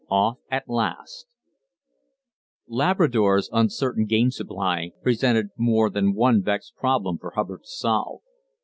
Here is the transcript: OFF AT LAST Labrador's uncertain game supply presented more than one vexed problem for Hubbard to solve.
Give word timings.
OFF 0.09 0.39
AT 0.49 0.67
LAST 0.67 1.27
Labrador's 2.67 3.51
uncertain 3.53 4.05
game 4.05 4.31
supply 4.31 4.93
presented 5.03 5.49
more 5.57 5.91
than 5.91 6.15
one 6.15 6.41
vexed 6.41 6.75
problem 6.75 7.19
for 7.19 7.33
Hubbard 7.35 7.61
to 7.61 7.67
solve. 7.69 8.21